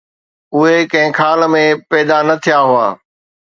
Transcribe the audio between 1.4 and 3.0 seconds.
۾ پيدا نه ٿيا هئا.